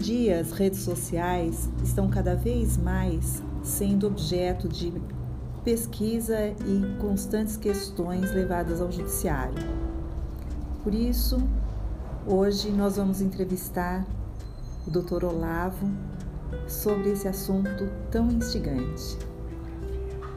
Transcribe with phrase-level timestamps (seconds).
[0.00, 4.90] dia, as redes sociais estão cada vez mais sendo objeto de
[5.62, 9.58] pesquisa e constantes questões levadas ao judiciário.
[10.82, 11.38] Por isso,
[12.26, 14.06] hoje nós vamos entrevistar
[14.86, 15.22] o Dr.
[15.26, 15.86] Olavo
[16.66, 19.18] sobre esse assunto tão instigante.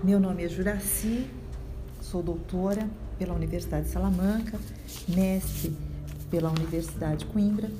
[0.03, 1.25] Meu nome é Juraci,
[2.01, 2.85] sou doutora
[3.17, 4.59] pela Universidade de Salamanca,
[5.07, 5.73] mestre
[6.29, 7.71] pela Universidade de Coimbra,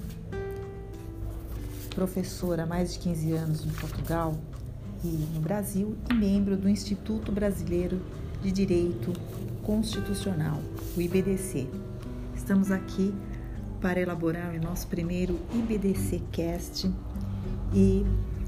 [1.94, 4.36] professora há mais de 15 anos em Portugal
[5.04, 8.02] e no Brasil e membro do Instituto Brasileiro
[8.42, 9.14] de Direito
[9.62, 10.60] Constitucional,
[10.98, 11.68] o IBDC.
[12.36, 13.14] Estamos aqui
[13.80, 16.92] para elaborar o nosso primeiro IBDC Cast
[17.74, 18.06] e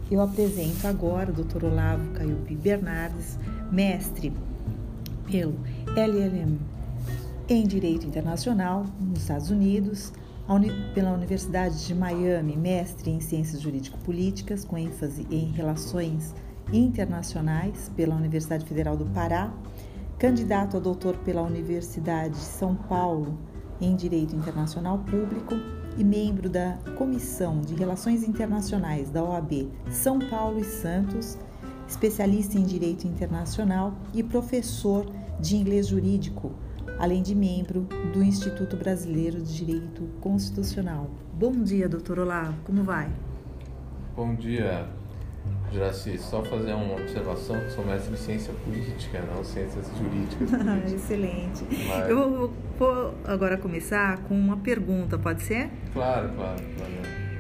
[0.10, 1.66] eu apresento agora o Dr.
[1.66, 3.38] Olavo Caiubi Bernardes,
[3.72, 4.34] mestre
[5.30, 5.56] pelo
[5.96, 6.60] LLM
[7.48, 10.12] em Direito Internacional nos Estados Unidos,
[10.94, 16.36] pela Universidade de Miami, mestre em Ciências Jurídico-Políticas, com ênfase em Relações
[16.72, 19.52] Internacionais, pela Universidade Federal do Pará,
[20.20, 23.38] candidato a doutor pela Universidade de São Paulo
[23.82, 25.56] em Direito Internacional Público
[25.98, 31.38] e membro da Comissão de Relações Internacionais da OAB São Paulo e Santos,
[31.88, 35.06] especialista em Direito Internacional e professor
[35.40, 36.54] de Inglês Jurídico,
[37.00, 41.10] além de membro do Instituto Brasileiro de Direito Constitucional.
[41.34, 43.10] Bom dia, doutor Olavo, como vai?
[44.16, 44.88] Bom dia,
[45.72, 50.50] Juraci, só fazer uma observação que sou mestre em ciência política, não ciências jurídicas.
[50.94, 51.66] Excelente.
[51.88, 52.10] Mas...
[52.10, 55.70] Eu vou agora começar com uma pergunta, pode ser?
[55.94, 56.94] Claro, claro, claro.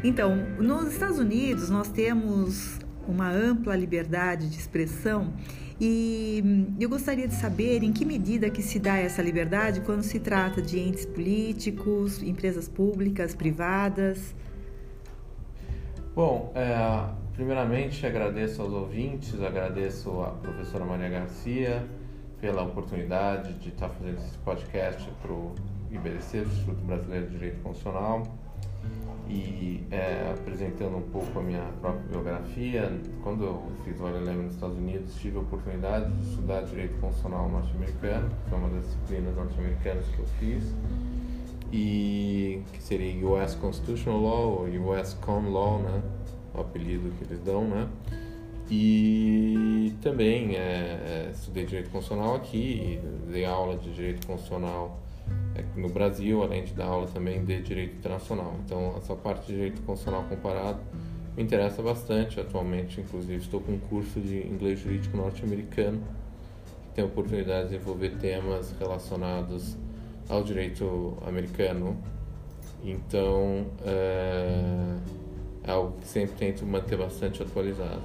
[0.03, 5.33] Então, nos Estados Unidos nós temos uma ampla liberdade de expressão
[5.79, 10.19] e eu gostaria de saber em que medida que se dá essa liberdade quando se
[10.19, 14.33] trata de entes políticos, empresas públicas, privadas.
[16.15, 21.85] Bom, é, primeiramente agradeço aos ouvintes, agradeço à professora Maria Garcia
[22.39, 25.53] pela oportunidade de estar fazendo esse podcast para o
[25.91, 28.23] IBDC, Instituto Brasileiro de Direito Constitucional
[29.27, 32.91] e é, apresentando um pouco a minha própria biografia.
[33.23, 37.49] Quando eu fiz o LLM nos Estados Unidos, tive a oportunidade de estudar Direito Constitucional
[37.49, 40.75] norte-americano, que foi uma das disciplinas norte-americanas que eu fiz,
[41.71, 46.01] e que seria US Constitutional Law ou US Common Law, né?
[46.53, 47.87] o apelido que eles dão, né?
[48.69, 52.99] E também é, é estudei Direito Constitucional aqui,
[53.31, 55.04] dei aula de Direito Constitucional
[55.75, 58.55] no Brasil, além de dar aula também de direito internacional.
[58.63, 60.79] Então, essa parte de direito constitucional comparado
[61.35, 62.39] me interessa bastante.
[62.39, 66.01] Atualmente, inclusive, estou com um curso de inglês jurídico norte-americano
[66.87, 69.77] que tem a oportunidade de desenvolver temas relacionados
[70.29, 71.97] ao direito americano.
[72.83, 74.97] Então, é,
[75.63, 78.03] é algo que sempre tento manter bastante atualizado.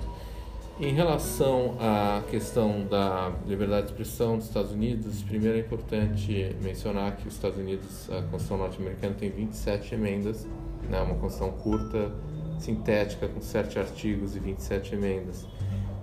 [0.83, 7.17] Em relação à questão da liberdade de expressão dos Estados Unidos, primeiro é importante mencionar
[7.17, 10.49] que os Estados Unidos, a Constituição norte-americana tem 27 emendas,
[10.89, 12.11] né, uma Constituição curta,
[12.59, 15.47] sintética, com 7 artigos e 27 emendas.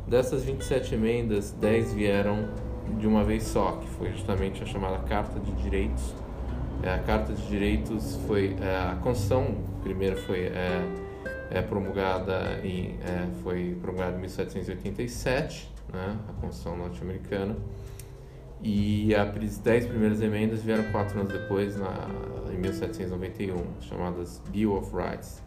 [0.07, 2.47] Dessas 27 emendas, 10 vieram
[2.99, 6.13] de uma vez só, que foi justamente a chamada Carta de Direitos.
[6.83, 11.06] É, a Carta de Direitos foi é, a Constituição, primeiro foi é,
[11.51, 17.55] é promulgada em, é, foi promulgada em 1787, né, a Constituição norte-americana,
[18.61, 22.07] e as dez primeiras emendas vieram quatro anos depois, na,
[22.51, 25.41] em 1791, chamadas Bill of Rights,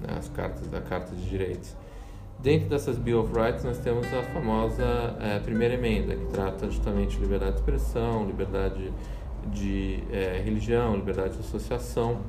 [0.00, 1.76] né, as cartas da Carta de Direitos.
[2.40, 4.84] Dentro dessas Bill of Rights nós temos a famosa
[5.20, 8.92] é, primeira emenda, que trata justamente de liberdade de expressão, liberdade
[9.46, 12.20] de é, religião, liberdade de associação,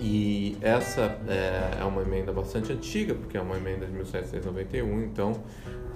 [0.00, 5.32] e essa é, é, uma emenda bastante antiga, porque é uma emenda de 1791, então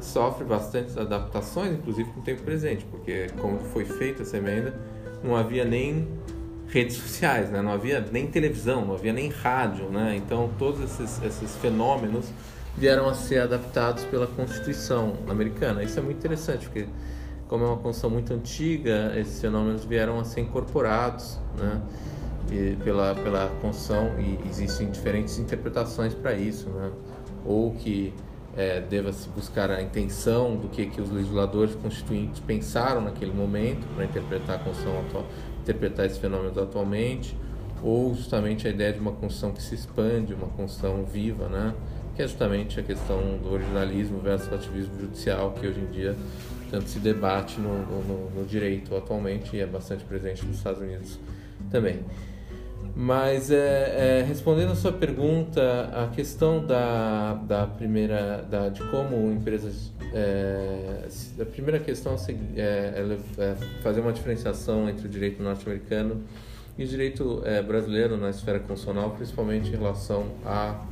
[0.00, 4.75] sofre bastantes adaptações, inclusive com o tempo presente, porque como foi feita essa emenda,
[5.23, 6.06] não havia nem
[6.69, 7.61] redes sociais, né?
[7.61, 10.15] não havia nem televisão, não havia nem rádio, né?
[10.17, 12.31] então todos esses, esses fenômenos
[12.77, 15.83] vieram a ser adaptados pela Constituição americana.
[15.83, 16.87] Isso é muito interessante, porque
[17.49, 21.83] como é uma Constituição muito antiga, esses fenômenos vieram a ser incorporados, né?
[22.83, 26.91] Pela, pela Constituição e existem diferentes interpretações para isso, né?
[27.45, 28.12] ou que
[28.56, 33.87] é, deva se buscar a intenção do que, que os legisladores constituintes pensaram naquele momento
[33.95, 35.27] para interpretar a Constituição atual,
[35.62, 37.37] interpretar esses fenômenos atualmente,
[37.83, 41.75] ou justamente a ideia de uma Constituição que se expande, uma Constituição viva, né?
[42.17, 46.17] que é justamente a questão do originalismo versus ativismo judicial que hoje em dia
[46.69, 51.19] tanto se debate no, no, no direito atualmente e é bastante presente nos Estados Unidos
[51.71, 52.01] também.
[53.00, 59.31] Mas é, é, respondendo a sua pergunta, a questão da, da primeira, da, de como
[59.31, 61.06] empresas, é,
[61.41, 62.17] a primeira questão
[62.56, 63.55] é, é, é,
[63.85, 66.25] fazer uma diferenciação entre o direito norte-americano
[66.77, 70.85] e o direito é, brasileiro na esfera constitucional, principalmente em relação à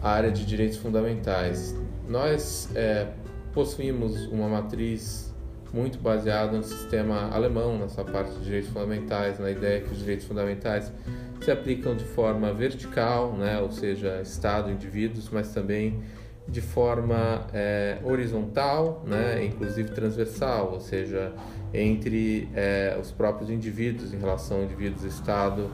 [0.00, 1.74] área de direitos fundamentais.
[2.08, 3.08] Nós é,
[3.52, 5.34] possuímos uma matriz
[5.72, 10.26] muito baseada no sistema alemão, nessa parte de direitos fundamentais, na ideia que os direitos
[10.26, 10.92] fundamentais
[11.40, 16.02] se aplicam de forma vertical, né, ou seja, Estado, indivíduos, mas também
[16.48, 21.32] de forma é, horizontal, né, inclusive transversal, ou seja,
[21.74, 25.70] entre é, os próprios indivíduos em relação a indivíduos, Estado,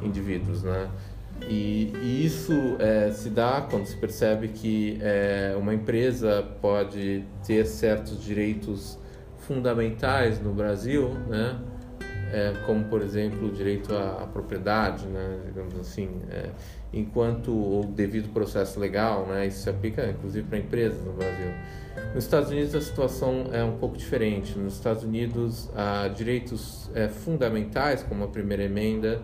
[0.00, 0.88] indivíduos, né?
[1.48, 5.00] E, e isso é, se dá quando se percebe que
[5.58, 8.96] uma empresa pode ter certos direitos
[9.46, 11.58] fundamentais no Brasil, né?
[12.32, 15.38] É, como por exemplo o direito à, à propriedade, né?
[15.44, 16.48] digamos assim, é,
[16.90, 19.46] enquanto o devido processo legal, né?
[19.46, 21.52] isso se aplica inclusive para empresas no Brasil.
[22.14, 24.58] Nos Estados Unidos a situação é um pouco diferente.
[24.58, 29.20] Nos Estados Unidos, há direitos é, fundamentais, como a primeira emenda,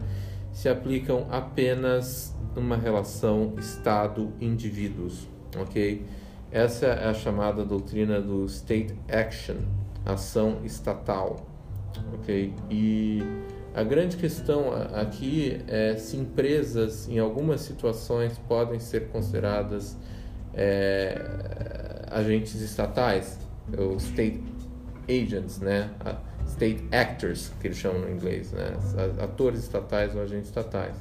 [0.53, 6.05] se aplicam apenas numa relação Estado-indivíduos, ok?
[6.51, 9.57] Essa é a chamada doutrina do state action,
[10.09, 11.47] ação estatal,
[12.15, 12.53] ok?
[12.71, 13.23] E
[13.75, 19.97] a grande questão aqui é se empresas, em algumas situações, podem ser consideradas
[20.55, 21.21] é,
[22.11, 23.39] agentes estatais,
[23.77, 24.43] ou state
[25.09, 25.91] agents, né?
[26.47, 28.73] State actors, que eles chamam no inglês, né?
[29.23, 30.97] Atores estatais ou agentes estatais.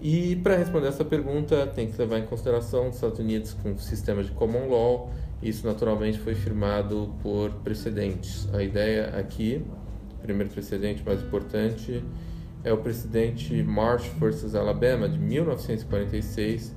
[0.00, 3.78] E para responder essa pergunta, tem que levar em consideração os Estados Unidos com o
[3.78, 5.10] sistema de common law.
[5.42, 8.48] Isso naturalmente foi firmado por precedentes.
[8.52, 9.64] A ideia aqui,
[10.20, 12.02] primeiro precedente mais importante,
[12.64, 16.74] é o precedente Marsh versus Alabama de 1946,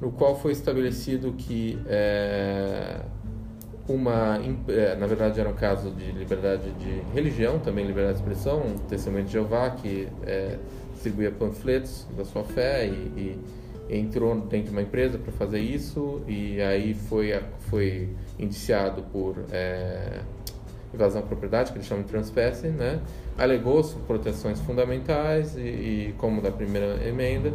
[0.00, 3.00] no qual foi estabelecido que é,
[3.88, 4.38] uma,
[4.68, 8.78] é, na verdade era um caso de liberdade de religião, também liberdade de expressão, um
[8.78, 10.58] testemunho de Jeová que é,
[10.92, 13.40] distribuía panfletos da sua fé e, e
[13.88, 17.32] entrou dentro de uma empresa para fazer isso e aí foi,
[17.70, 20.20] foi indiciado por é,
[20.92, 23.00] invasão à propriedade, que eles chamam de transpassing, né?
[23.36, 27.52] alegou proteções fundamentais e, e como da primeira emenda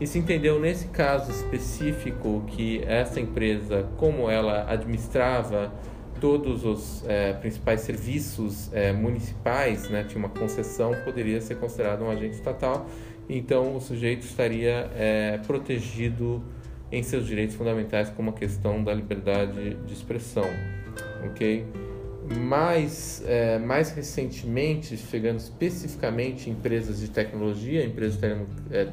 [0.00, 5.72] e se entendeu nesse caso específico que essa empresa, como ela administrava
[6.20, 12.10] todos os é, principais serviços é, municipais, né, tinha uma concessão, poderia ser considerado um
[12.10, 12.86] agente estatal.
[13.28, 16.42] Então, o sujeito estaria é, protegido
[16.92, 20.48] em seus direitos fundamentais, como a questão da liberdade de expressão,
[21.24, 21.66] ok?
[22.38, 28.26] Mais, é, mais recentemente, chegando especificamente em empresas de tecnologia, empresas de
[28.70, 28.90] é,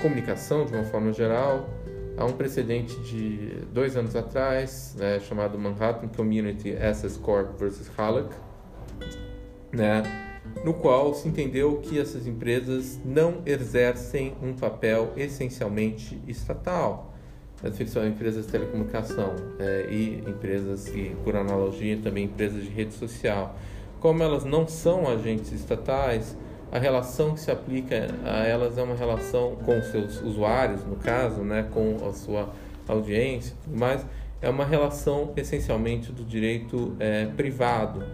[0.00, 1.68] comunicação de uma forma geral.
[2.16, 8.34] Há um precedente de dois anos atrás, né, chamado Manhattan Community Access Corp versus Halleck,
[9.72, 10.27] né,
[10.64, 17.14] no qual se entendeu que essas empresas não exercem um papel essencialmente estatal.
[17.86, 23.56] São empresas de telecomunicação é, e empresas, e por analogia, também empresas de rede social.
[23.98, 26.36] Como elas não são agentes estatais,
[26.70, 31.40] a relação que se aplica a elas é uma relação com seus usuários, no caso,
[31.40, 32.48] né, com a sua
[32.86, 34.06] audiência, mas
[34.40, 38.04] é uma relação essencialmente do direito é, privado,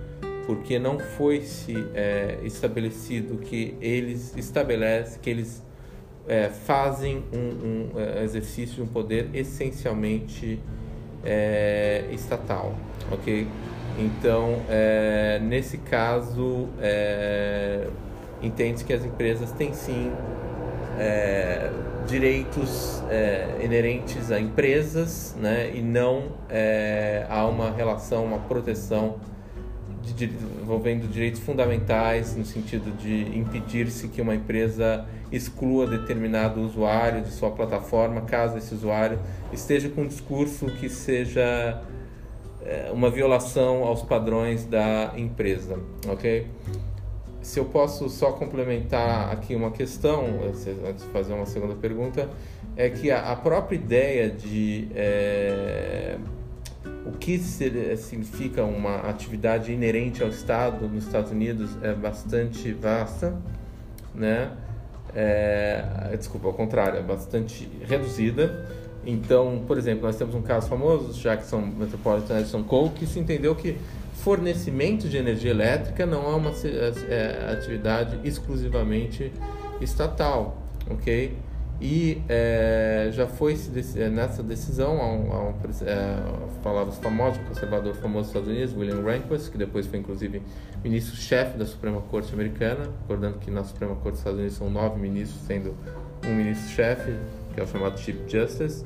[0.46, 5.62] porque não foi se é, estabelecido que eles estabelecem, que eles
[6.28, 10.60] é, fazem um, um, é, exercício de um poder essencialmente
[11.24, 12.74] é, estatal,
[13.10, 13.46] ok?
[13.98, 16.68] Então, é, nesse caso,
[18.42, 20.10] entende que as empresas têm sim
[20.98, 21.70] é,
[22.06, 29.16] direitos é, inerentes a empresas né, e não é, há uma relação, uma proteção
[30.12, 30.26] de,
[30.60, 37.50] envolvendo direitos fundamentais no sentido de impedir-se que uma empresa exclua determinado usuário de sua
[37.50, 39.18] plataforma caso esse usuário
[39.52, 41.82] esteja com um discurso que seja
[42.62, 46.46] é, uma violação aos padrões da empresa, ok?
[47.44, 52.30] se eu posso só complementar aqui uma questão, antes de fazer uma segunda pergunta,
[52.74, 56.16] é que a, própria ideia de é,
[57.04, 63.36] o que significa uma atividade inerente ao Estado nos Estados Unidos é bastante vasta,
[64.14, 64.52] né?
[65.14, 68.68] É, desculpa, ao contrário, é bastante reduzida.
[69.06, 73.54] Então, por exemplo, nós temos um caso famoso, Jackson Metropolitan Edison Coal, que se entendeu
[73.54, 73.76] que
[74.14, 79.30] fornecimento de energia elétrica não é uma é, atividade exclusivamente
[79.80, 80.56] estatal,
[80.90, 81.36] ok?
[81.80, 83.58] E é, já foi
[83.96, 85.54] é, nessa decisão, há um, há um
[85.84, 90.40] é, palavras famosas, o conservador famoso dos Estados Unidos, William Rehnquist, que depois foi inclusive
[90.82, 95.00] ministro-chefe da Suprema Corte Americana, recordando que na Suprema Corte dos Estados Unidos são nove
[95.00, 95.74] ministros, sendo
[96.24, 97.16] um ministro-chefe,
[97.52, 98.84] que é o chamado Chief Justice,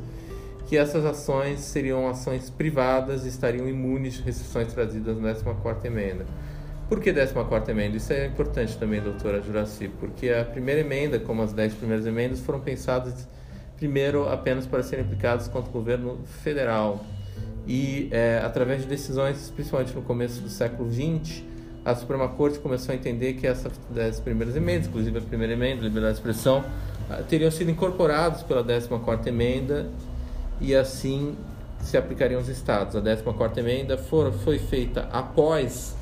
[0.67, 6.27] que essas ações seriam ações privadas e estariam imunes de restrições trazidas na 14ª emenda.
[6.89, 7.99] Por que 14 emenda?
[7.99, 12.41] Isso é importante também, doutora Juraci, porque a primeira emenda, como as 10 primeiras emendas,
[12.41, 13.29] foram pensadas
[13.77, 17.05] primeiro apenas para serem aplicadas contra o governo federal.
[17.67, 21.43] E é, através de decisões, principalmente no começo do século XX,
[21.85, 25.83] a Suprema Corte começou a entender que essas 10 primeiras emendas, inclusive a primeira emenda,
[25.83, 26.65] liberdade de expressão,
[27.11, 29.91] ah, teriam sido incorporados pela 14 emenda
[30.59, 31.37] e assim
[31.81, 32.97] se aplicariam aos estados.
[32.97, 35.98] A 14 emenda for, foi feita após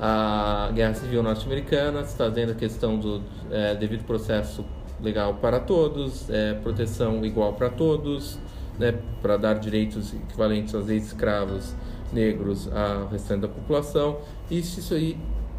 [0.00, 4.64] a Guerra Civil Norte-Americana, trazendo a questão do é, devido processo
[5.00, 8.38] legal para todos, é, proteção igual para todos,
[8.78, 11.74] né, para dar direitos equivalentes às leis escravos
[12.12, 14.18] negros ao restante da população.
[14.50, 15.16] E isso aí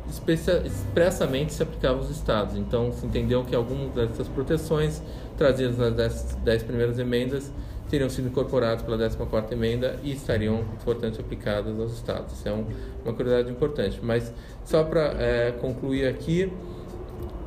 [0.07, 2.55] expressamente se aplicava aos estados.
[2.55, 5.01] Então, se entendeu que algumas dessas proteções
[5.37, 7.51] trazidas nas dez primeiras emendas
[7.89, 12.33] teriam sido incorporados pela 14ª emenda e estariam, portanto, aplicadas aos estados.
[12.33, 12.65] Isso é um,
[13.03, 13.99] uma curiosidade importante.
[14.01, 14.33] Mas,
[14.65, 16.51] só para é, concluir aqui,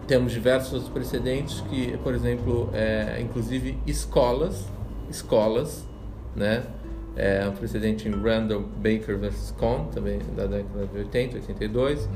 [0.06, 4.66] temos diversos precedentes que, por exemplo, é, inclusive escolas,
[5.08, 5.86] escolas,
[6.34, 6.64] né?
[7.16, 9.54] É um precedente em Randall Baker vs.
[9.58, 12.08] Cohn, também da década de 80, 82,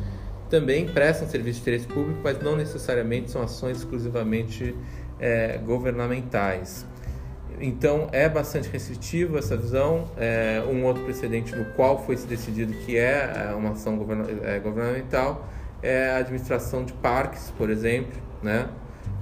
[0.49, 4.75] também prestam serviço de interesse público, mas não necessariamente são ações exclusivamente
[5.19, 6.87] é, governamentais.
[7.61, 10.11] Então é bastante restritivo essa visão.
[10.17, 13.95] É, um outro precedente no qual foi se decidido que é, é uma ação
[14.43, 15.49] é, governamental
[15.83, 18.69] é a administração de parques, por exemplo, né?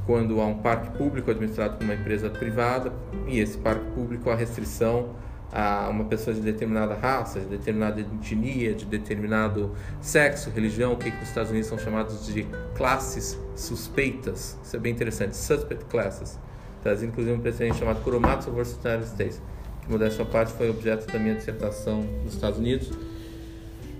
[0.07, 2.93] quando há um parque público administrado por uma empresa privada
[3.27, 5.11] e esse parque público há restrição
[5.53, 11.11] a uma pessoa de determinada raça, de determinada etnia, de determinado sexo, religião, o que,
[11.11, 14.59] que os Estados Unidos são chamados de classes suspeitas.
[14.63, 16.39] Isso é bem interessante, suspect classes
[16.83, 19.43] trazia inclusive um precedente chamado Kuromatsu vs United States,
[19.83, 22.91] que, modéstia à parte, foi objeto da minha dissertação nos Estados Unidos.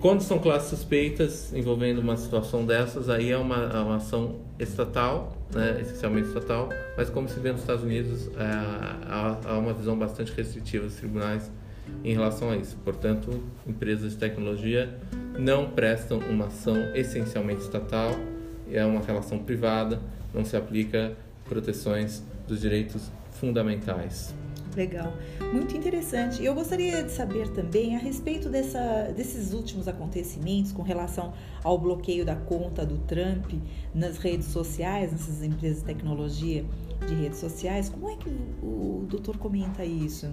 [0.01, 5.37] Quando são classes suspeitas envolvendo uma situação dessas, aí é uma, é uma ação estatal,
[5.55, 9.97] né, essencialmente estatal, mas como se vê nos Estados Unidos, é, há, há uma visão
[9.97, 11.49] bastante restritiva dos tribunais
[12.03, 12.77] em relação a isso.
[12.85, 14.93] Portanto, empresas de tecnologia
[15.39, 18.11] não prestam uma ação essencialmente estatal,
[18.73, 20.01] é uma relação privada,
[20.35, 21.13] não se aplica
[21.45, 24.35] proteções dos direitos fundamentais.
[24.77, 25.13] Legal,
[25.53, 26.45] muito interessante.
[26.45, 31.33] Eu gostaria de saber também a respeito dessa, desses últimos acontecimentos com relação
[31.63, 33.53] ao bloqueio da conta do Trump
[33.95, 36.65] nas redes sociais, nessas empresas de tecnologia
[37.07, 37.89] de redes sociais.
[37.89, 38.29] Como é que
[38.63, 40.31] o, o doutor comenta isso?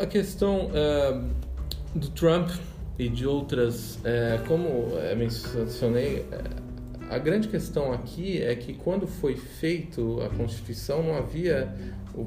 [0.00, 2.50] A questão uh, do Trump
[2.98, 6.67] e de outras, uh, como mencionei, uh,
[7.10, 11.74] a grande questão aqui é que quando foi feito a Constituição não havia,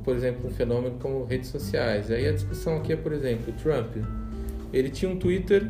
[0.03, 2.09] por exemplo, um fenômeno como redes sociais.
[2.09, 3.95] Aí a discussão aqui é, por exemplo, Trump,
[4.73, 5.69] ele tinha um Twitter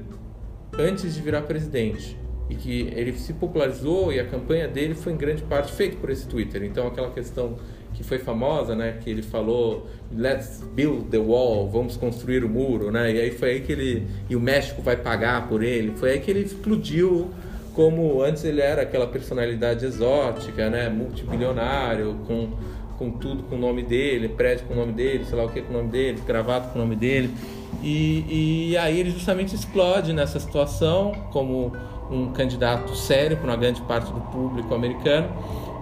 [0.78, 2.18] antes de virar presidente
[2.50, 6.10] e que ele se popularizou e a campanha dele foi em grande parte feita por
[6.10, 6.64] esse Twitter.
[6.64, 7.58] Então aquela questão
[7.94, 12.90] que foi famosa, né, que ele falou let's build the wall, vamos construir o muro,
[12.90, 13.14] né?
[13.14, 15.92] E aí foi aí que ele e o México vai pagar por ele.
[15.98, 17.30] Foi aí que ele explodiu
[17.74, 22.50] como antes ele era aquela personalidade exótica, né, multibilionário, com,
[22.98, 25.62] com tudo com o nome dele, prédio com o nome dele, sei lá o que
[25.62, 27.34] com o nome dele, gravado com o nome dele.
[27.82, 31.72] E, e aí ele justamente explode nessa situação como
[32.12, 35.30] um candidato sério para uma grande parte do público americano.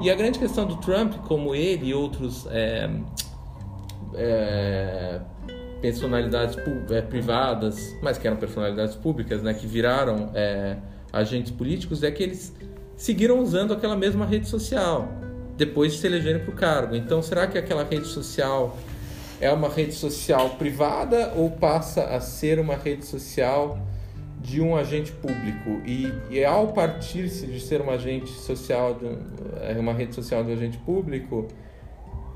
[0.02, 2.90] E a grande questão do Trump, como ele e outros é,
[4.16, 5.20] é,
[5.82, 6.56] personalidades
[6.92, 10.78] é, privadas, mas que eram personalidades públicas, né, que viraram é,
[11.12, 12.54] agentes políticos é que eles
[12.96, 15.08] seguiram usando aquela mesma rede social
[15.58, 16.96] depois de se elegerem para o cargo.
[16.96, 18.78] Então, será que aquela rede social
[19.42, 23.78] é uma rede social privada ou passa a ser uma rede social
[24.40, 25.82] de um agente público?
[25.86, 29.06] E, e ao partir-se de ser uma agente social, de
[29.62, 31.48] é uma rede social de um agente público,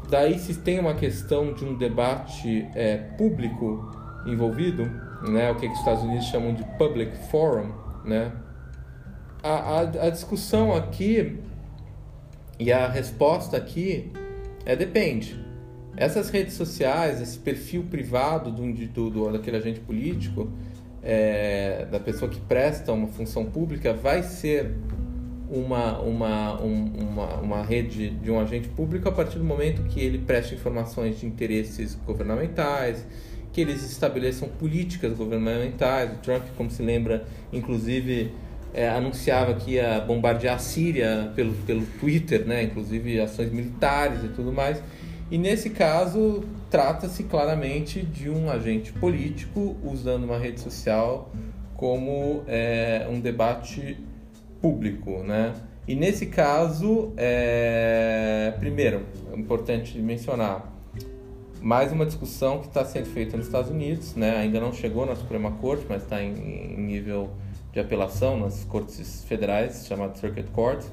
[0.09, 3.89] daí se tem uma questão de um debate é, público
[4.25, 4.83] envolvido,
[5.29, 5.49] né?
[5.51, 7.71] O que, que os Estados Unidos chamam de public forum,
[8.03, 8.33] né?
[9.43, 11.37] A, a, a discussão aqui
[12.57, 14.11] e a resposta aqui
[14.65, 15.37] é depende.
[15.97, 20.49] Essas redes sociais, esse perfil privado do, do, do daquele agente político,
[21.03, 24.75] é, da pessoa que presta uma função pública, vai ser
[25.49, 29.99] uma, uma, um, uma, uma rede de um agente público a partir do momento que
[29.99, 33.05] ele preste informações de interesses governamentais,
[33.51, 36.11] que eles estabeleçam políticas governamentais.
[36.11, 38.31] O Trump, como se lembra, inclusive
[38.73, 42.63] é, anunciava que ia bombardear a Síria pelo, pelo Twitter, né?
[42.63, 44.81] inclusive ações militares e tudo mais.
[45.29, 51.31] E nesse caso, trata-se claramente de um agente político usando uma rede social
[51.75, 53.97] como é, um debate
[54.61, 55.53] público, né?
[55.85, 58.53] E nesse caso, é...
[58.57, 59.01] primeiro,
[59.33, 60.71] é importante mencionar
[61.61, 64.37] mais uma discussão que está sendo feita nos Estados Unidos, né?
[64.37, 67.31] Ainda não chegou na Suprema Corte, mas está em, em, nível
[67.73, 70.85] de apelação nas cortes federais, chamado Circuit Court,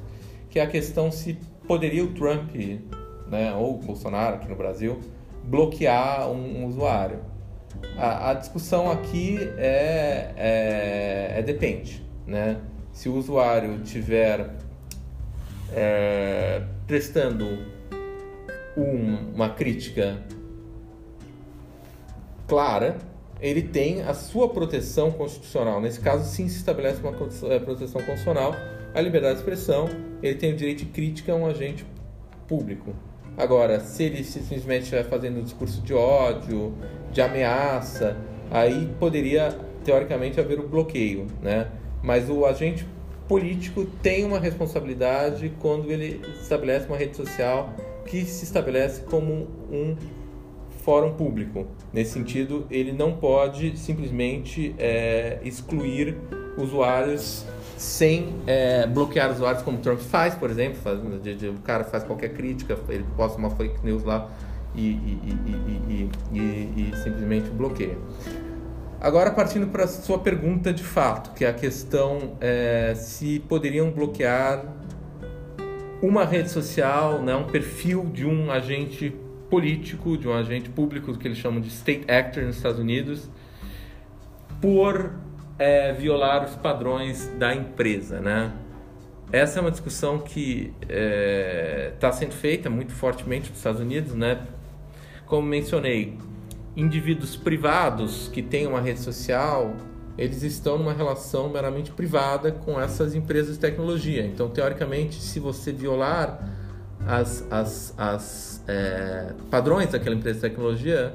[0.49, 2.50] que é a questão se poderia o Trump,
[3.28, 4.99] né, ou o Bolsonaro aqui no Brasil,
[5.44, 7.20] bloquear um, um usuário.
[7.96, 12.60] A, a, discussão aqui é, é, é depende, né?
[12.92, 14.50] se o usuário tiver
[15.72, 17.46] é, prestando
[18.76, 20.18] um, uma crítica
[22.46, 22.99] clara,
[23.40, 25.80] ele tem a sua proteção constitucional.
[25.80, 27.12] Nesse caso, sim, se estabelece uma
[27.52, 28.54] é, proteção constitucional
[28.94, 29.88] à liberdade de expressão,
[30.23, 31.85] ele tem o direito de crítica a um agente
[32.47, 32.94] público.
[33.37, 36.75] Agora, se ele simplesmente estiver fazendo um discurso de ódio,
[37.12, 38.16] de ameaça,
[38.50, 41.68] aí poderia, teoricamente, haver o um bloqueio, né?
[42.02, 42.87] Mas o agente
[43.28, 47.73] político tem uma responsabilidade quando ele estabelece uma rede social
[48.04, 49.97] que se estabelece como um
[50.82, 51.66] fórum público.
[51.92, 56.16] Nesse sentido, ele não pode simplesmente é, excluir
[56.56, 57.44] usuários
[57.76, 60.78] sem é, bloquear usuários, como o Trump faz, por exemplo.
[60.82, 64.28] Faz, o cara faz qualquer crítica, ele posta uma fake news lá
[64.75, 67.96] e, e, e, e simplesmente bloqueia.
[69.00, 73.90] Agora, partindo para a sua pergunta de fato, que é a questão é, se poderiam
[73.90, 74.62] bloquear
[76.02, 79.14] uma rede social, né, um perfil de um agente
[79.50, 83.28] político, de um agente público, que eles chamam de state actor nos Estados Unidos,
[84.60, 85.13] por
[85.58, 88.52] é, violar os padrões da empresa, né?
[89.32, 94.15] Essa é uma discussão que está é, tá sendo feita muito fortemente nos Estados Unidos,
[94.15, 94.41] né?
[95.26, 96.19] Como mencionei,
[96.76, 99.76] indivíduos privados que têm uma rede social,
[100.19, 104.26] eles estão numa relação meramente privada com essas empresas de tecnologia.
[104.26, 106.59] Então, teoricamente, se você violar
[107.06, 111.15] as, as, as é, padrões daquela empresa de tecnologia,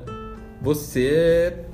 [0.62, 1.66] você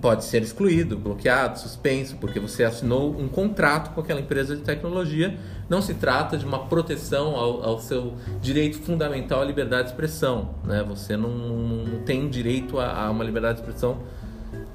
[0.00, 5.36] pode ser excluído, bloqueado, suspenso, porque você assinou um contrato com aquela empresa de tecnologia.
[5.68, 10.56] Não se trata de uma proteção ao, ao seu direito fundamental à liberdade de expressão.
[10.64, 10.84] Né?
[10.88, 13.98] Você não, tem direito a, a, uma liberdade de expressão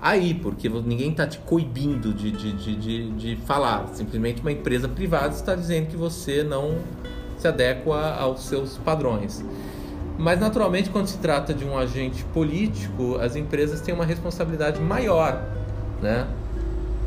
[0.02, 3.88] aí, porque ninguém está te coibindo de, de, de, de, de falar.
[3.94, 6.78] Simplesmente uma empresa privada está dizendo que você não
[7.39, 9.43] se adequa aos seus padrões.
[10.17, 15.41] Mas, naturalmente, quando se trata de um agente político, as empresas têm uma responsabilidade maior,
[16.02, 16.28] né?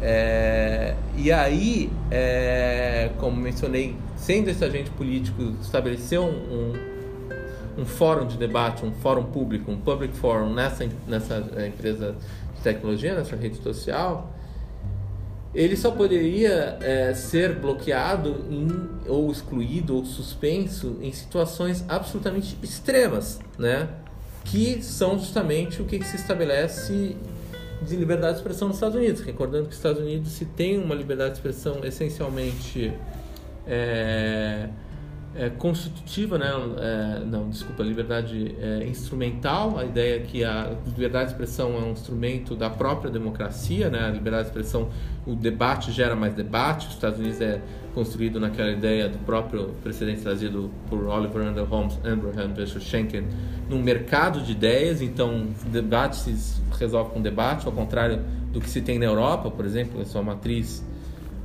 [0.00, 6.72] É, e aí, é, como mencionei, sendo esse agente político, estabelecer um, um,
[7.78, 12.16] um, fórum de debate, um fórum público, um public forum nessa, nessa empresa
[12.56, 14.28] de tecnologia, nessa rede social,
[15.54, 18.68] ele só poderia é, ser bloqueado em,
[19.06, 23.88] ou excluído ou suspenso em situações absolutamente extremas, né?
[24.44, 27.16] Que são justamente o que se estabelece
[27.82, 29.20] de liberdade de expressão nos Estados Unidos.
[29.20, 32.92] Recordando que os Estados Unidos se tem uma liberdade de expressão essencialmente
[33.66, 34.68] é,
[35.34, 36.50] é, constitutiva, né?
[36.78, 39.78] É, não, desculpa, liberdade é, instrumental.
[39.78, 44.06] A ideia é que a liberdade de expressão é um instrumento da própria democracia, né?
[44.06, 44.90] A liberdade de expressão,
[45.26, 46.86] o debate gera mais debate.
[46.86, 47.60] Os Estados Unidos é
[47.94, 53.26] construído naquela ideia do próprio precedente trazido por Oliver Wendell Holmes, Abraham versus Schenken,
[53.68, 55.00] num mercado de ideias.
[55.00, 59.64] Então, debate se resolve com debate, ao contrário do que se tem na Europa, por
[59.64, 60.84] exemplo, a sua matriz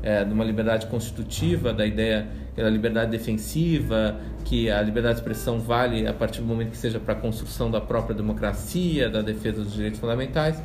[0.08, 5.60] é, de uma liberdade constitutiva, da ideia da liberdade defensiva, que a liberdade de expressão
[5.60, 9.62] vale a partir do momento que seja para a construção da própria democracia, da defesa
[9.62, 10.63] dos direitos fundamentais.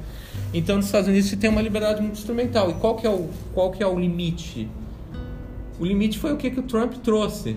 [0.55, 2.71] Então, nos Estados Unidos se tem uma liberdade muito instrumental.
[2.71, 4.69] E qual que é o, qual que é o limite?
[5.81, 7.57] O limite foi o que, que o Trump trouxe,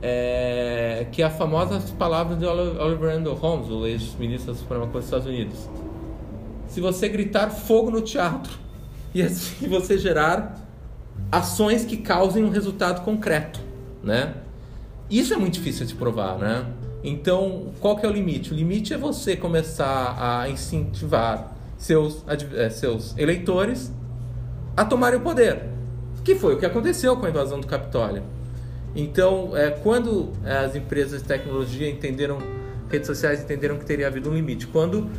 [0.00, 4.94] é, que é a famosa palavra de Oliver Wendell Holmes, o ex-ministro da Suprema Corte
[4.96, 5.68] dos Estados Unidos.
[6.66, 8.58] Se você gritar fogo no teatro
[9.14, 10.63] e assim você gerar
[11.36, 13.60] ações que causem um resultado concreto,
[14.02, 14.34] né?
[15.10, 16.66] Isso é muito difícil de provar, né?
[17.02, 18.52] Então, qual que é o limite?
[18.52, 23.92] O limite é você começar a incentivar seus, é, seus eleitores
[24.76, 25.64] a tomarem o poder.
[26.24, 28.22] Que foi o que aconteceu com a invasão do Capitólio.
[28.96, 32.38] Então, é, quando as empresas de tecnologia entenderam,
[32.88, 35.10] redes sociais entenderam que teria havido um limite, quando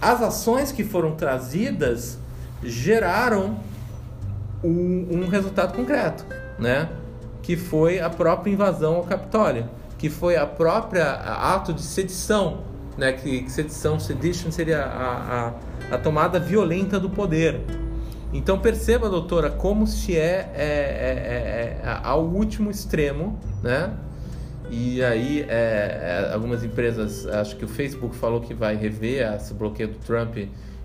[0.00, 2.18] as ações que foram trazidas
[2.62, 3.58] geraram
[4.62, 6.24] um, um resultado concreto,
[6.58, 6.88] né?
[7.42, 12.64] Que foi a própria invasão ao Capitólio, que foi a própria ato de sedição,
[12.96, 13.12] né?
[13.12, 15.52] Que, que sedição, sedition seria a,
[15.90, 17.60] a, a tomada violenta do poder.
[18.32, 23.92] Então perceba, doutora, como se é, é, é, é, é ao último extremo, né?
[24.70, 29.52] E aí é, é, algumas empresas, acho que o Facebook falou que vai rever esse
[29.52, 30.34] bloqueio do Trump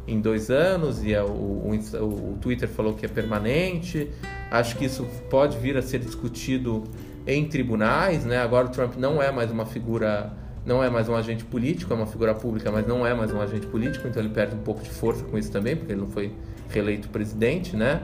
[0.08, 4.10] em dois anos e o, o, o, Twitter falou que é permanente.
[4.50, 6.86] Acho que isso pode vir a ser discutido
[7.28, 8.38] em tribunais, né?
[8.38, 10.32] Agora o Trump não é mais uma figura,
[10.66, 13.42] não é mais um agente político, é uma figura pública, mas não é mais um
[13.42, 16.10] agente político, então ele perde um pouco de força com isso também, porque ele não
[16.10, 16.32] foi
[16.70, 18.02] reeleito presidente, né?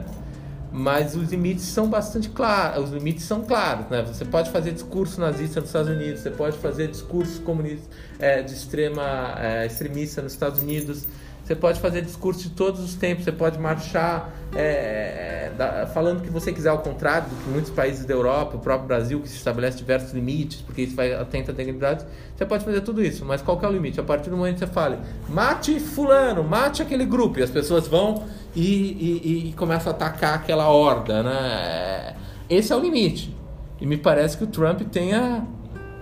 [0.70, 4.02] Mas os limites são bastante claros, os limites são claros, né?
[4.02, 7.88] Você pode fazer discurso nazista nos Estados Unidos, você pode fazer discurso comunista,
[8.18, 11.06] é, de extrema é, extremista nos Estados Unidos,
[11.44, 16.22] você pode fazer discurso de todos os tempos, você pode marchar é, da, falando o
[16.22, 19.28] que você quiser, ao contrário do que muitos países da Europa, o próprio Brasil, que
[19.28, 22.06] se estabelece diversos limites, porque isso vai atenta à liberdade.
[22.34, 24.00] Você pode fazer tudo isso, mas qual é o limite?
[24.00, 24.96] A partir do momento que você fale,
[25.28, 28.24] mate fulano, mate aquele grupo, e as pessoas vão
[28.56, 32.16] e, e, e começam a atacar aquela horda, né?
[32.48, 33.36] Esse é o limite.
[33.78, 35.46] E me parece que o Trump tenha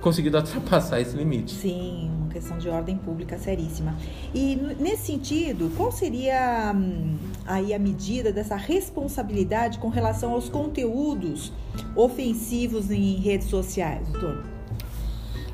[0.01, 1.53] conseguido ultrapassar esse limite.
[1.53, 3.95] Sim, questão de ordem pública seríssima.
[4.35, 7.17] E nesse sentido, qual seria hum,
[7.47, 11.53] aí a medida dessa responsabilidade com relação aos conteúdos
[11.95, 14.45] ofensivos em redes sociais, doutor?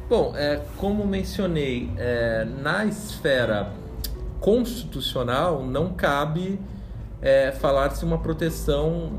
[0.08, 3.72] Bom, é, como mencionei, é, na esfera
[4.40, 6.58] constitucional não cabe
[7.20, 9.12] é, falar-se uma proteção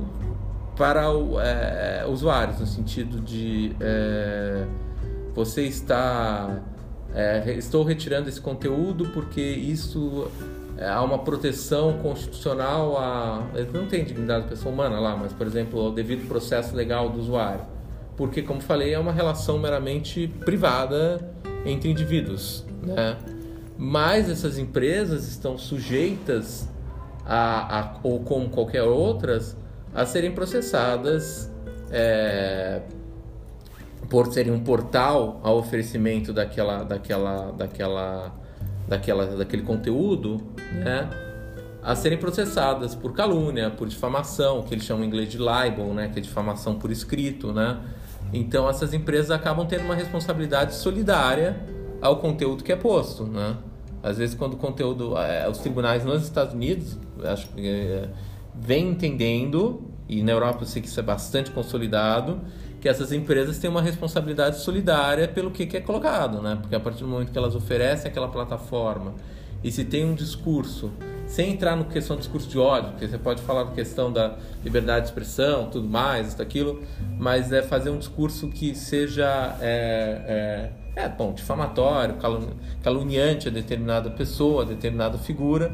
[0.76, 1.04] para
[1.44, 4.66] é, usuários, no sentido de é,
[5.36, 6.60] você está
[7.14, 10.30] é, estou retirando esse conteúdo porque isso
[10.78, 13.44] é, há uma proteção constitucional a
[13.74, 17.20] não tem dignidade da pessoa humana lá, mas por exemplo o devido processo legal do
[17.20, 17.62] usuário,
[18.16, 21.34] porque como falei é uma relação meramente privada
[21.66, 23.18] entre indivíduos, né?
[23.78, 26.68] Mas essas empresas estão sujeitas
[27.26, 29.56] a, a ou como qualquer outras
[29.94, 31.50] a serem processadas
[31.92, 32.82] é,
[34.10, 38.34] por serem um portal ao oferecimento daquela, daquela, daquela,
[38.88, 40.42] daquela, daquele conteúdo,
[40.74, 41.08] né?
[41.82, 46.10] A serem processadas por calúnia, por difamação, que eles chamam em inglês de libel, né?
[46.10, 47.80] Que é difamação por escrito, né?
[48.34, 51.58] Então essas empresas acabam tendo uma responsabilidade solidária
[52.02, 53.58] ao conteúdo que é posto, né?
[54.02, 58.10] Às vezes quando o conteúdo, é, os tribunais nos Estados Unidos, acho que é,
[58.56, 62.40] vem entendendo e na Europa eu sei que isso é bastante consolidado
[62.80, 66.58] que essas empresas têm uma responsabilidade solidária pelo que, que é colocado, né?
[66.62, 69.14] Porque a partir do momento que elas oferecem aquela plataforma
[69.64, 70.92] e se tem um discurso,
[71.28, 74.38] sem entrar no questão do discurso de ódio, porque você pode falar da questão da
[74.64, 76.82] liberdade de expressão, tudo mais, isso, aquilo,
[77.18, 82.16] mas é fazer um discurso que seja é, é, é bom, difamatório,
[82.82, 85.72] caluniante a determinada pessoa, a determinada figura,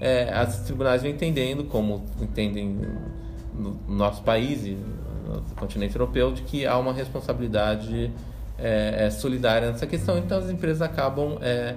[0.00, 2.80] é, as tribunais vão entendendo, como entendem
[3.58, 4.76] no nosso país e
[5.26, 8.12] no continente europeu de que há uma responsabilidade
[8.58, 11.74] é, é, solidária nessa questão, então as empresas acabam é,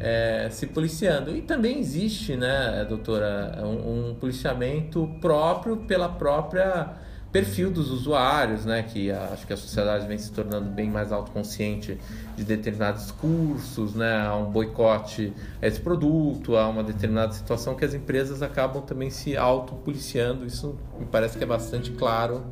[0.00, 1.36] é se policiando.
[1.36, 6.90] E também existe, né, doutora, um, um, policiamento próprio pela própria
[7.32, 11.10] perfil dos usuários, né, que a, acho que a sociedade vem se tornando bem mais
[11.10, 11.98] autoconsciente
[12.36, 17.84] de determinados cursos, né, há um boicote a esse produto, há uma determinada situação que
[17.84, 22.44] as empresas acabam também se autopoliciando, isso me parece que é bastante claro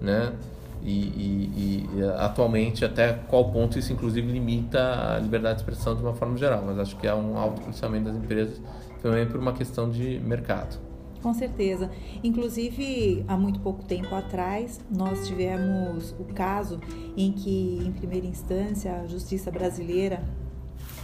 [0.00, 0.32] né?
[0.82, 6.02] E, e, e, atualmente até qual ponto isso inclusive limita a liberdade de expressão de
[6.02, 8.62] uma forma geral, mas acho que há um alto policiamento das empresas
[9.02, 10.89] também por uma questão de mercado.
[11.22, 11.90] Com certeza.
[12.24, 16.80] Inclusive, há muito pouco tempo atrás, nós tivemos o caso
[17.16, 20.22] em que, em primeira instância, a justiça brasileira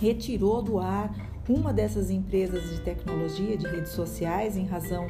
[0.01, 1.15] retirou do ar
[1.49, 5.07] uma dessas empresas de tecnologia, de redes sociais, em razão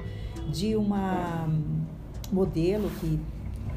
[0.50, 1.48] de uma
[2.32, 3.18] modelo que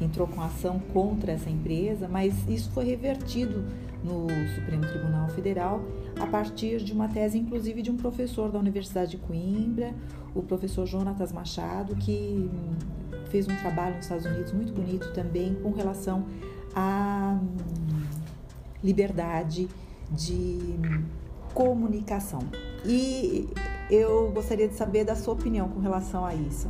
[0.00, 3.64] entrou com ação contra essa empresa, mas isso foi revertido
[4.02, 5.80] no Supremo Tribunal Federal
[6.20, 9.94] a partir de uma tese, inclusive, de um professor da Universidade de Coimbra,
[10.34, 12.48] o professor Jonatas Machado, que
[13.30, 16.26] fez um trabalho nos Estados Unidos muito bonito também com relação
[16.74, 17.40] à
[18.84, 19.66] liberdade
[20.10, 20.58] de
[21.54, 22.40] comunicação.
[22.84, 23.48] E
[23.90, 26.68] eu gostaria de saber da sua opinião com relação a isso.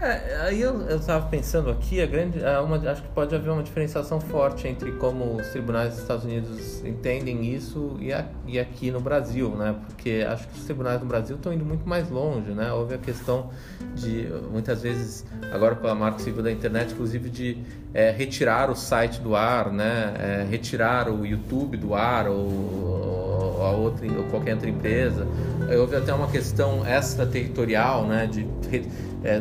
[0.00, 3.62] É, aí eu estava pensando aqui, a grande, a uma, acho que pode haver uma
[3.62, 8.90] diferenciação forte entre como os tribunais dos Estados Unidos entendem isso e, a, e aqui
[8.90, 9.76] no Brasil, né?
[9.86, 12.72] Porque acho que os tribunais no Brasil estão indo muito mais longe, né?
[12.72, 13.50] Houve a questão
[13.94, 17.58] de, muitas vezes, agora com a marca civil da internet, inclusive de
[17.92, 20.14] é, retirar o site do ar, né?
[20.18, 25.26] É, retirar o YouTube do ar ou, ou, a outra, ou qualquer outra empresa.
[25.78, 28.26] Houve até uma questão extraterritorial, né?
[28.26, 28.48] De
[29.24, 29.40] é,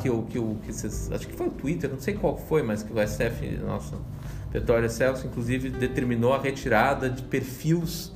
[0.00, 2.62] que o que o que vocês, acho que foi o Twitter, não sei qual foi,
[2.62, 3.96] mas que o SF, nossa,
[4.52, 8.12] Petróleo Celso, inclusive determinou a retirada de perfis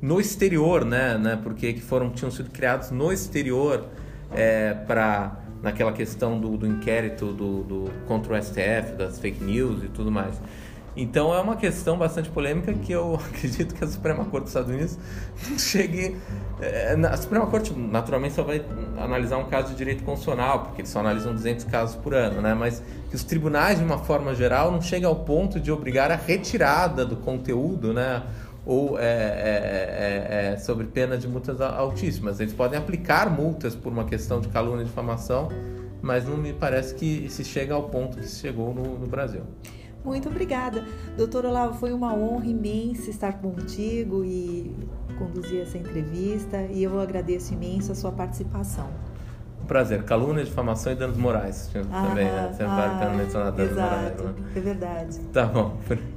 [0.00, 3.86] no exterior, né, né, porque que foram tinham sido criados no exterior
[4.32, 9.82] é, para naquela questão do, do inquérito do, do contra o STF, das fake news
[9.82, 10.40] e tudo mais.
[11.00, 14.70] Então é uma questão bastante polêmica que eu acredito que a Suprema Corte dos Estados
[14.70, 14.98] Unidos
[15.56, 16.16] chegue.
[16.60, 18.64] É, a Suprema Corte naturalmente só vai
[18.98, 22.52] analisar um caso de direito constitucional, porque eles só analisam 200 casos por ano, né?
[22.52, 26.16] Mas que os tribunais, de uma forma geral, não chegam ao ponto de obrigar a
[26.16, 28.24] retirada do conteúdo, né?
[28.66, 32.40] Ou é, é, é sobre pena de multas altíssimas.
[32.40, 35.48] Eles podem aplicar multas por uma questão de calúnia e difamação,
[36.02, 39.42] mas não me parece que se chega ao ponto que se chegou no, no Brasil.
[40.08, 40.86] Muito obrigada.
[41.18, 44.74] Doutor Olavo, foi uma honra imensa estar contigo e
[45.18, 48.88] conduzir essa entrevista e eu agradeço imenso a sua participação.
[49.62, 50.02] Um prazer.
[50.04, 51.70] Calúnia, difamação e danos morais.
[51.92, 52.48] Ah, também, né?
[52.52, 54.36] Sempre ah, vale mencionar danos exato, morais.
[54.40, 54.50] Né?
[54.56, 55.18] É verdade.
[55.30, 55.76] Tá bom.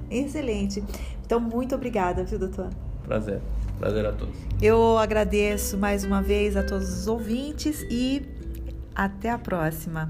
[0.09, 0.81] Excelente.
[1.25, 2.69] Então, muito obrigada, viu, doutor?
[3.03, 3.41] Prazer.
[3.77, 4.37] Prazer a todos.
[4.61, 8.25] Eu agradeço mais uma vez a todos os ouvintes e
[8.95, 10.09] até a próxima.